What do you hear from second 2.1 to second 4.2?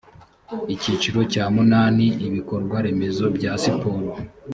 ibikorwaremezo bya siporo